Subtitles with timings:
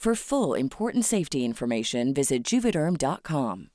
[0.00, 3.68] For full important safety information, visit juvederm.com.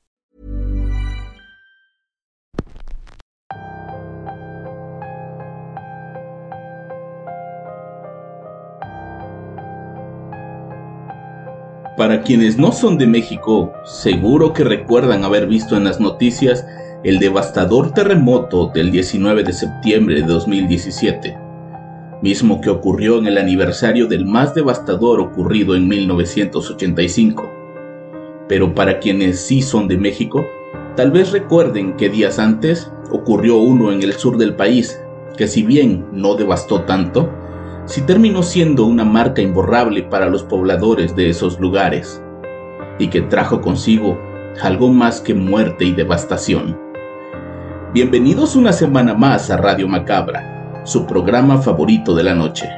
[11.95, 16.65] Para quienes no son de México, seguro que recuerdan haber visto en las noticias
[17.03, 21.44] el devastador terremoto del 19 de septiembre de 2017,
[22.21, 27.51] mismo que ocurrió en el aniversario del más devastador ocurrido en 1985.
[28.47, 30.45] Pero para quienes sí son de México,
[30.95, 34.99] tal vez recuerden que días antes ocurrió uno en el sur del país,
[35.37, 37.29] que si bien no devastó tanto,
[37.85, 42.21] sí terminó siendo una marca imborrable para los pobladores de esos lugares,
[42.99, 44.17] y que trajo consigo
[44.61, 46.79] algo más que muerte y devastación.
[47.93, 50.54] Bienvenidos una semana más a Radio Macabra,
[50.85, 52.69] su programa favorito de la noche.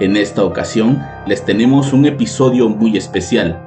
[0.00, 3.60] En esta ocasión les tenemos un episodio muy especial,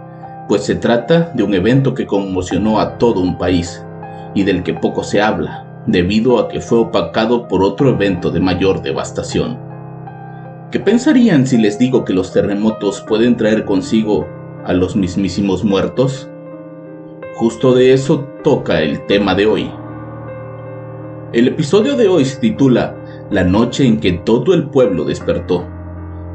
[0.50, 3.86] pues se trata de un evento que conmocionó a todo un país
[4.34, 8.40] y del que poco se habla, debido a que fue opacado por otro evento de
[8.40, 9.60] mayor devastación.
[10.72, 14.28] ¿Qué pensarían si les digo que los terremotos pueden traer consigo
[14.66, 16.28] a los mismísimos muertos?
[17.36, 19.72] Justo de eso toca el tema de hoy.
[21.32, 22.96] El episodio de hoy se titula
[23.34, 25.68] La noche en que todo el pueblo despertó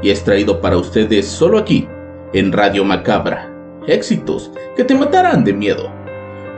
[0.01, 1.87] y es traído para ustedes solo aquí,
[2.33, 3.49] en Radio Macabra.
[3.87, 5.89] Éxitos que te matarán de miedo.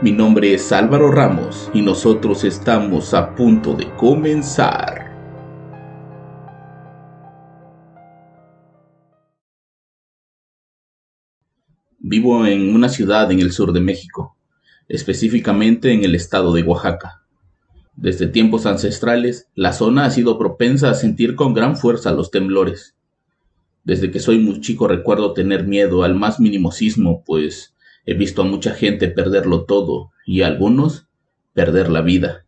[0.02, 5.12] Mi nombre es Álvaro Ramos y nosotros estamos a punto de comenzar.
[12.00, 14.35] Vivo en una ciudad en el sur de México,
[14.88, 17.21] específicamente en el estado de Oaxaca.
[17.96, 22.96] Desde tiempos ancestrales, la zona ha sido propensa a sentir con gran fuerza los temblores.
[23.84, 27.75] Desde que soy muy chico recuerdo tener miedo al más mínimo sismo, pues
[28.06, 31.07] he visto a mucha gente perderlo todo y a algunos
[31.53, 32.46] perder la vida.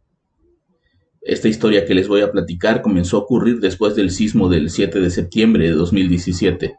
[1.21, 4.99] Esta historia que les voy a platicar comenzó a ocurrir después del sismo del 7
[4.99, 6.75] de septiembre de 2017.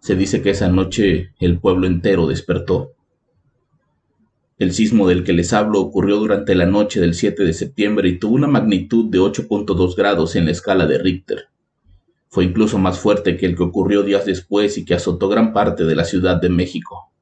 [0.00, 2.92] Se dice que esa noche el pueblo entero despertó.
[4.58, 8.18] El sismo del que les hablo ocurrió durante la noche del 7 de septiembre y
[8.18, 11.48] tuvo una magnitud de 8.2 grados en la escala de Richter.
[12.28, 15.84] Fue incluso más fuerte que el que ocurrió días después y que azotó gran parte
[15.84, 17.12] de la Ciudad de México.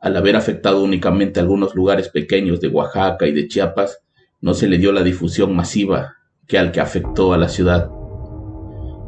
[0.00, 4.02] Al haber afectado únicamente algunos lugares pequeños de Oaxaca y de Chiapas,
[4.42, 6.16] no se le dio la difusión masiva
[6.46, 7.88] que al que afectó a la ciudad.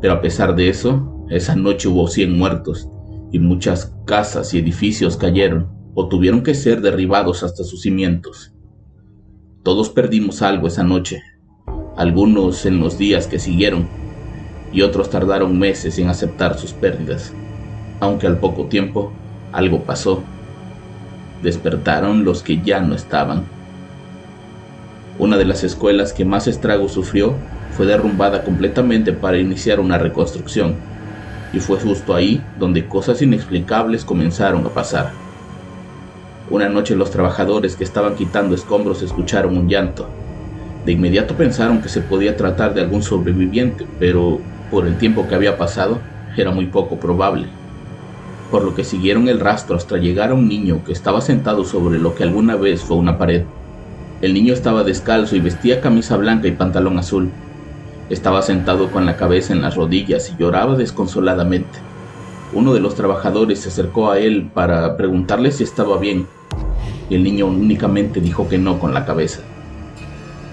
[0.00, 2.88] Pero a pesar de eso, esa noche hubo 100 muertos
[3.30, 8.52] y muchas casas y edificios cayeron o tuvieron que ser derribados hasta sus cimientos.
[9.62, 11.22] Todos perdimos algo esa noche,
[11.96, 13.88] algunos en los días que siguieron
[14.70, 17.32] y otros tardaron meses en aceptar sus pérdidas,
[17.98, 19.10] aunque al poco tiempo
[19.52, 20.22] algo pasó.
[21.42, 23.44] Despertaron los que ya no estaban.
[25.18, 27.34] Una de las escuelas que más estrago sufrió
[27.70, 30.74] fue derrumbada completamente para iniciar una reconstrucción
[31.54, 35.25] y fue justo ahí donde cosas inexplicables comenzaron a pasar.
[36.48, 40.08] Una noche los trabajadores que estaban quitando escombros escucharon un llanto.
[40.84, 44.40] De inmediato pensaron que se podía tratar de algún sobreviviente, pero
[44.70, 46.00] por el tiempo que había pasado
[46.36, 47.48] era muy poco probable.
[48.48, 51.98] Por lo que siguieron el rastro hasta llegar a un niño que estaba sentado sobre
[51.98, 53.42] lo que alguna vez fue una pared.
[54.20, 57.32] El niño estaba descalzo y vestía camisa blanca y pantalón azul.
[58.08, 61.80] Estaba sentado con la cabeza en las rodillas y lloraba desconsoladamente.
[62.56, 66.26] Uno de los trabajadores se acercó a él para preguntarle si estaba bien,
[67.10, 69.42] el niño únicamente dijo que no con la cabeza.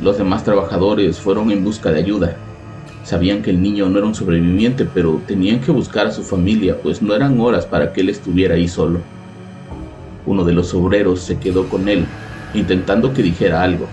[0.02, 2.36] Los demás trabajadores fueron en busca de ayuda,
[3.06, 6.78] Sabían que el niño no era un sobreviviente, pero tenían que buscar a su familia,
[6.84, 9.00] pues no eran horas para que él estuviera ahí solo.
[10.26, 12.06] Uno de los obreros se quedó con él,
[12.54, 13.88] intentando que dijera algo.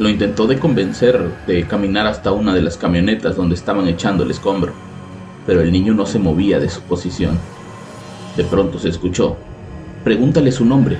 [0.00, 4.32] Lo intentó de convencer de caminar hasta una de las camionetas donde estaban echando el
[4.32, 4.72] escombro,
[5.46, 7.38] pero el niño no se movía de su posición.
[8.36, 9.36] De pronto se escuchó,
[10.02, 10.98] pregúntale su nombre.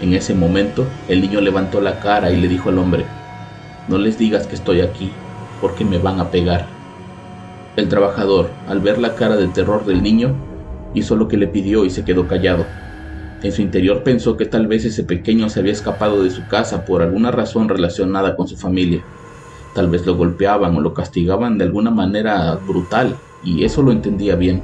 [0.00, 3.04] En ese momento, el niño levantó la cara y le dijo al hombre,
[3.88, 5.12] no les digas que estoy aquí,
[5.60, 6.66] porque me van a pegar.
[7.76, 10.34] El trabajador, al ver la cara de terror del niño,
[10.94, 12.66] hizo lo que le pidió y se quedó callado.
[13.42, 16.84] En su interior pensó que tal vez ese pequeño se había escapado de su casa
[16.84, 19.02] por alguna razón relacionada con su familia.
[19.74, 24.36] Tal vez lo golpeaban o lo castigaban de alguna manera brutal, y eso lo entendía
[24.36, 24.62] bien.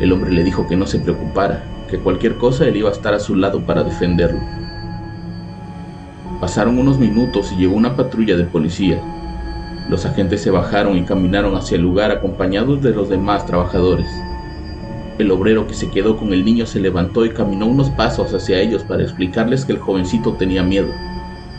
[0.00, 3.14] El hombre le dijo que no se preocupara, que cualquier cosa él iba a estar
[3.14, 4.40] a su lado para defenderlo.
[6.40, 9.00] Pasaron unos minutos y llegó una patrulla de policía.
[9.88, 14.06] Los agentes se bajaron y caminaron hacia el lugar acompañados de los demás trabajadores.
[15.18, 18.60] El obrero que se quedó con el niño se levantó y caminó unos pasos hacia
[18.60, 20.88] ellos para explicarles que el jovencito tenía miedo,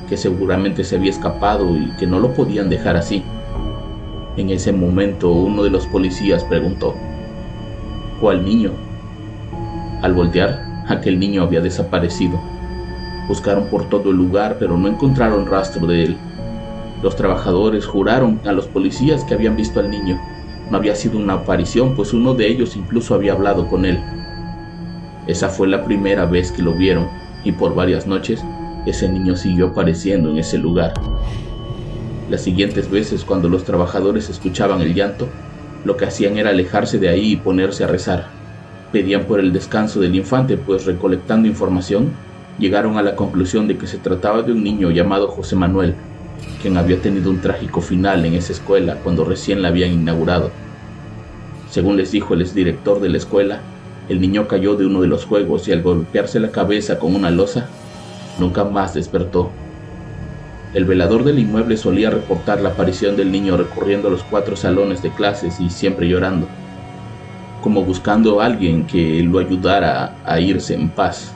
[0.10, 3.24] que seguramente se había escapado y que no lo podían dejar así.
[4.36, 6.96] En ese momento uno de los policías preguntó,
[8.20, 8.72] ¿cuál niño?
[10.02, 12.40] Al voltear, aquel niño había desaparecido.
[13.28, 16.18] Buscaron por todo el lugar, pero no encontraron rastro de él.
[17.04, 20.20] Los trabajadores juraron a los policías que habían visto al niño.
[20.72, 24.00] No había sido una aparición, pues uno de ellos incluso había hablado con él.
[25.28, 27.08] Esa fue la primera vez que lo vieron,
[27.44, 28.44] y por varias noches
[28.86, 30.94] ese niño siguió apareciendo en ese lugar.
[32.30, 35.28] Las siguientes veces cuando los trabajadores escuchaban el llanto,
[35.84, 38.28] lo que hacían era alejarse de ahí y ponerse a rezar.
[38.92, 42.12] Pedían por el descanso del infante, pues recolectando información,
[42.60, 45.96] llegaron a la conclusión de que se trataba de un niño llamado José Manuel,
[46.62, 50.52] quien había tenido un trágico final en esa escuela cuando recién la habían inaugurado.
[51.70, 53.62] Según les dijo el exdirector de la escuela,
[54.10, 57.30] el niño cayó de uno de los juegos y al golpearse la cabeza con una
[57.30, 57.70] losa,
[58.40, 59.52] nunca más despertó.
[60.74, 65.10] El velador del inmueble solía reportar la aparición del niño recorriendo los cuatro salones de
[65.10, 66.48] clases y siempre llorando,
[67.62, 71.34] como buscando a alguien que lo ayudara a irse en paz.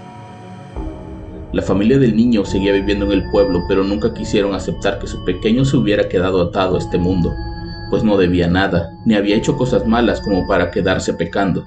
[1.52, 5.24] La familia del niño seguía viviendo en el pueblo, pero nunca quisieron aceptar que su
[5.26, 7.32] pequeño se hubiera quedado atado a este mundo,
[7.90, 11.66] pues no debía nada, ni había hecho cosas malas como para quedarse pecando.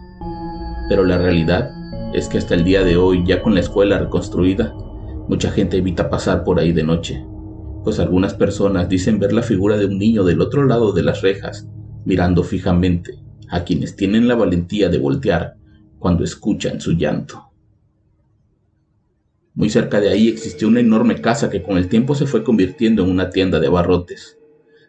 [0.88, 1.70] Pero la realidad
[2.14, 4.72] es que hasta el día de hoy, ya con la escuela reconstruida,
[5.28, 7.24] mucha gente evita pasar por ahí de noche,
[7.84, 11.22] pues algunas personas dicen ver la figura de un niño del otro lado de las
[11.22, 11.68] rejas,
[12.04, 13.18] mirando fijamente
[13.48, 15.56] a quienes tienen la valentía de voltear
[15.98, 17.50] cuando escuchan su llanto.
[19.54, 23.02] Muy cerca de ahí existió una enorme casa que con el tiempo se fue convirtiendo
[23.02, 24.38] en una tienda de abarrotes.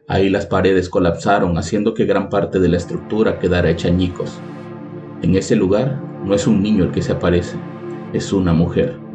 [0.09, 4.39] Ahí las paredes colapsaron, haciendo que gran parte de la estructura quedara hecha añicos.
[5.21, 7.57] En ese lugar no es un niño el que se aparece,
[8.13, 9.06] es una mujer.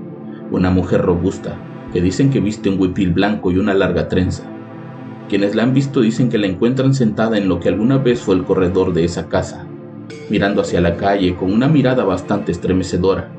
[0.53, 1.57] Una mujer robusta,
[1.93, 4.45] que dicen que viste un huipil blanco y una larga trenza.
[5.29, 8.37] Quienes la han visto dicen que la encuentran sentada en lo que alguna vez fue
[8.37, 9.67] el corredor de esa casa,
[10.31, 13.33] mirando hacia la calle con una mirada bastante estremecedora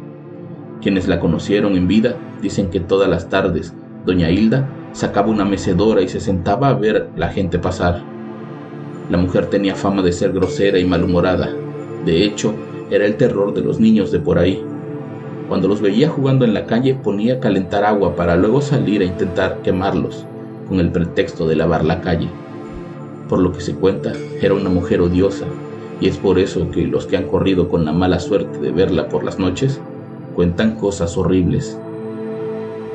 [0.83, 3.74] quienes la conocieron en vida dicen que todas las tardes
[4.06, 8.04] doña Hilda sacaba una mecedora y se sentaba a ver la gente pasar.
[9.10, 11.50] La mujer tenía fama de ser grosera y malhumorada.
[12.05, 12.53] De hecho,
[12.91, 14.62] era el terror de los niños de por ahí.
[15.53, 19.05] Cuando los veía jugando en la calle ponía a calentar agua para luego salir a
[19.05, 20.25] intentar quemarlos,
[20.67, 22.27] con el pretexto de lavar la calle.
[23.29, 25.45] Por lo que se cuenta, era una mujer odiosa,
[26.01, 29.10] y es por eso que los que han corrido con la mala suerte de verla
[29.10, 29.79] por las noches
[30.33, 31.77] cuentan cosas horribles.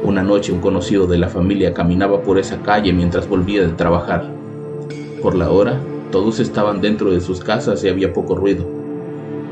[0.02, 4.32] Una noche un conocido de la familia caminaba por esa calle mientras volvía de trabajar.
[5.22, 5.78] Por la hora,
[6.10, 8.66] todos estaban dentro de sus casas y había poco ruido.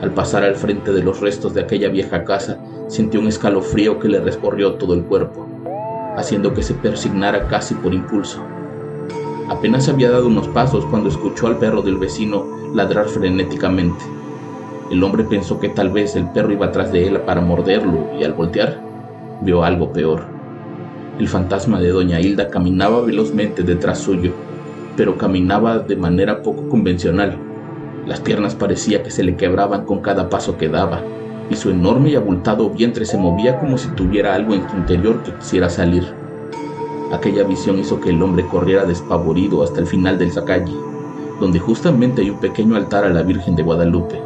[0.03, 2.59] Al pasar al frente de los restos de aquella vieja casa,
[2.89, 5.47] sintió un escalofrío que le recorrió todo el cuerpo,
[6.17, 8.41] haciendo que se persignara casi por impulso.
[9.49, 14.05] Apenas había dado unos pasos cuando escuchó al perro del vecino ladrar frenéticamente.
[14.91, 18.25] El hombre pensó que tal vez el perro iba atrás de él para morderlo y
[18.25, 18.81] al voltear
[19.43, 20.25] vio algo peor.
[21.19, 24.33] El fantasma de doña Hilda caminaba velozmente detrás suyo,
[24.97, 27.37] pero caminaba de manera poco convencional.
[28.07, 31.03] Las piernas parecía que se le quebraban con cada paso que daba,
[31.51, 35.23] y su enorme y abultado vientre se movía como si tuviera algo en su interior
[35.23, 36.05] que quisiera salir.
[37.13, 40.75] Aquella visión hizo que el hombre corriera despavorido hasta el final de esa calle,
[41.41, 44.21] donde justamente hay un pequeño altar a la Virgen de Guadalupe.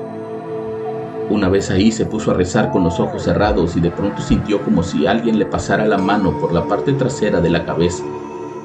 [1.28, 4.62] Una vez ahí se puso a rezar con los ojos cerrados y de pronto sintió
[4.62, 8.02] como si alguien le pasara la mano por la parte trasera de la cabeza,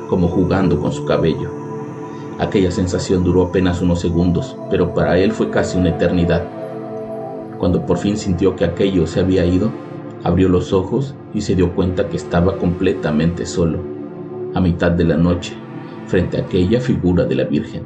[0.09, 1.51] como jugando con su cabello.
[2.39, 6.54] Aquella sensación duró apenas unos segundos, pero para él fue casi una eternidad.
[7.59, 9.71] Cuando por fin sintió que aquello se había ido,
[10.23, 13.79] abrió los ojos y se dio cuenta que estaba completamente solo,
[14.53, 15.53] a mitad de la noche,
[16.07, 17.83] frente a aquella figura de la Virgen.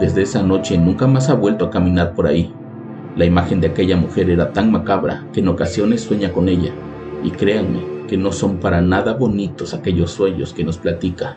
[0.00, 2.52] Desde esa noche nunca más ha vuelto a caminar por ahí.
[3.16, 6.72] La imagen de aquella mujer era tan macabra que en ocasiones sueña con ella,
[7.22, 11.36] y créanme que no son para nada bonitos aquellos sueños que nos platica.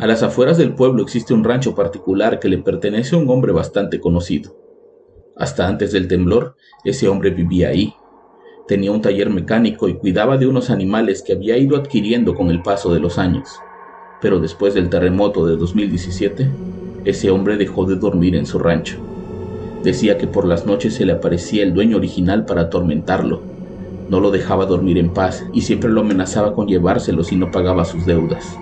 [0.00, 3.50] A las afueras del pueblo existe un rancho particular que le pertenece a un hombre
[3.50, 4.56] bastante conocido.
[5.34, 7.92] Hasta antes del temblor, ese hombre vivía ahí.
[8.68, 12.62] Tenía un taller mecánico y cuidaba de unos animales que había ido adquiriendo con el
[12.62, 13.48] paso de los años.
[14.20, 16.48] Pero después del terremoto de 2017,
[17.04, 18.98] ese hombre dejó de dormir en su rancho.
[19.82, 23.42] Decía que por las noches se le aparecía el dueño original para atormentarlo.
[24.08, 27.84] No lo dejaba dormir en paz y siempre lo amenazaba con llevárselo si no pagaba
[27.84, 28.56] sus deudas.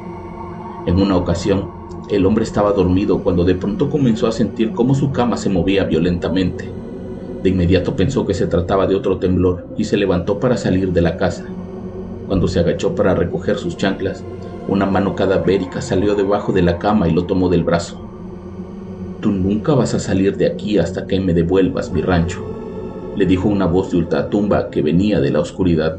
[0.86, 1.68] En una ocasión,
[2.10, 5.82] el hombre estaba dormido cuando de pronto comenzó a sentir cómo su cama se movía
[5.82, 6.70] violentamente.
[7.42, 11.02] De inmediato pensó que se trataba de otro temblor y se levantó para salir de
[11.02, 11.44] la casa.
[12.28, 14.22] Cuando se agachó para recoger sus chanclas,
[14.68, 18.00] una mano cadavérica salió debajo de la cama y lo tomó del brazo.
[19.20, 22.44] Tú nunca vas a salir de aquí hasta que me devuelvas mi rancho,
[23.16, 25.98] le dijo una voz de ultratumba que venía de la oscuridad.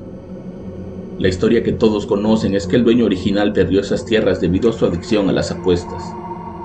[1.19, 4.73] La historia que todos conocen es que el dueño original perdió esas tierras debido a
[4.73, 6.03] su adicción a las apuestas.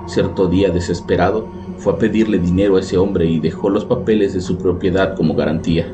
[0.06, 4.42] Cierto día desesperado, fue a pedirle dinero a ese hombre y dejó los papeles de
[4.42, 5.90] su propiedad como garantía.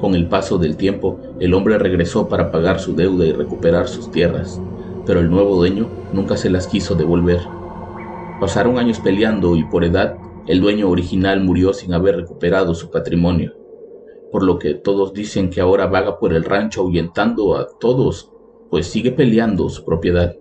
[0.00, 4.12] Con el paso del tiempo, el hombre regresó para pagar su deuda y recuperar sus
[4.12, 4.60] tierras,
[5.04, 7.40] pero el nuevo dueño nunca se las quiso devolver.
[8.38, 13.63] Pasaron años peleando y por edad, el dueño original murió sin haber recuperado su patrimonio
[14.32, 18.30] por lo que todos dicen que ahora vaga por el rancho ahuyentando a todos,
[18.70, 20.36] pues sigue peleando su propiedad.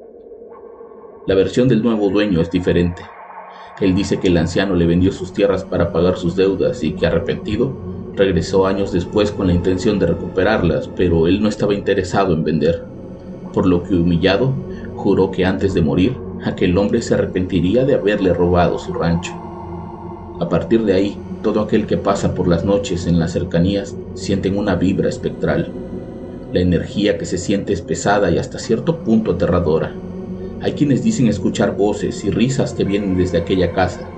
[1.28, 3.02] La versión del nuevo dueño es diferente.
[3.80, 7.08] Él dice que el anciano le vendió sus tierras para pagar sus deudas y que
[7.08, 7.72] arrepentido,
[8.16, 12.84] regresó años después con la intención de recuperarlas, pero él no estaba interesado en vender,
[13.54, 14.54] por lo que humillado,
[14.96, 19.43] juró que antes de morir, aquel hombre se arrepentiría de haberle robado su rancho.
[20.40, 24.50] A partir de ahí, todo aquel que pasa por las noches en las cercanías siente
[24.50, 25.72] una vibra espectral.
[26.52, 29.94] La energía que se siente es pesada y hasta cierto punto aterradora.
[30.62, 34.10] Hay quienes dicen escuchar voces y risas que vienen desde aquella casa,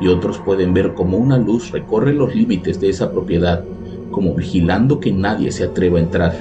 [0.00, 3.62] y otros pueden ver como una luz recorre los límites de esa propiedad,
[4.10, 6.34] como vigilando que nadie se atreva a entrar.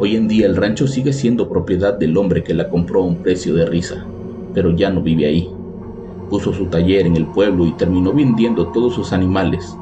[0.00, 3.16] Hoy en día el rancho sigue siendo propiedad del hombre que la compró a un
[3.16, 4.04] precio de risa,
[4.52, 5.59] pero ya no vive ahí
[6.30, 9.76] puso su taller en el pueblo y terminó vendiendo todos sus animales.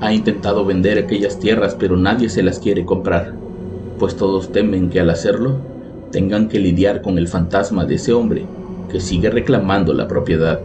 [0.00, 3.34] Ha intentado vender aquellas tierras pero nadie se las quiere comprar,
[3.98, 5.58] pues todos temen que al hacerlo
[6.12, 8.46] tengan que lidiar con el fantasma de ese hombre
[8.88, 10.60] que sigue reclamando la propiedad.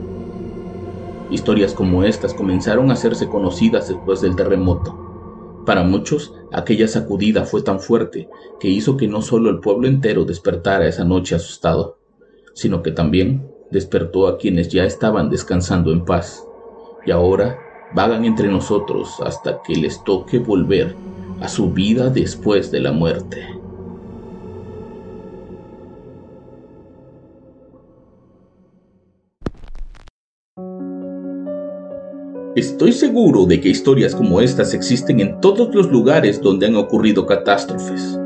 [1.31, 5.63] Historias como estas comenzaron a hacerse conocidas después del terremoto.
[5.65, 8.29] Para muchos, aquella sacudida fue tan fuerte
[8.59, 11.97] que hizo que no solo el pueblo entero despertara esa noche asustado,
[12.53, 16.47] sino que también despertó a quienes ya estaban descansando en paz,
[17.05, 17.59] y ahora
[17.93, 20.95] vagan entre nosotros hasta que les toque volver
[21.41, 23.45] a su vida después de la muerte.
[32.55, 37.25] Estoy seguro de que historias como estas existen en todos los lugares donde han ocurrido
[37.25, 38.17] catástrofes,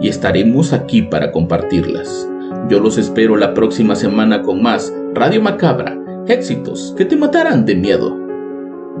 [0.00, 2.31] y estaremos aquí para compartirlas.
[2.68, 7.74] Yo los espero la próxima semana con más Radio Macabra, éxitos que te matarán de
[7.74, 8.16] miedo.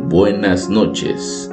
[0.08, 1.48] Buenas noches.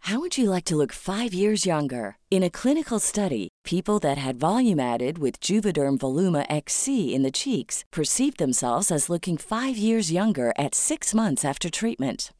[0.00, 2.16] How would you like to look five years younger?
[2.30, 7.30] In a clinical study, people that had volume added with Juvederm Voluma XC in the
[7.30, 12.32] cheeks perceived themselves as looking five years younger at six months after treatment